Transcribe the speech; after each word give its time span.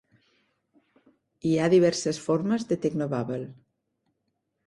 Hi 1.49 1.51
ha 1.57 1.67
diverses 1.75 2.21
formes 2.29 2.65
de 2.71 2.77
"technobabble". 2.87 3.51